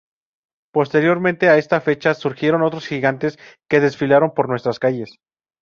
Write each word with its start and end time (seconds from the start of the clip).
Posteriormente 0.73 1.47
a 1.47 1.59
esta 1.59 1.79
fecha 1.79 2.15
surgieron 2.15 2.63
otros 2.63 2.87
gigantes 2.87 3.37
que 3.69 3.79
desfilaron 3.81 4.33
por 4.33 4.49
nuestras 4.49 4.79
calles. 4.79 5.19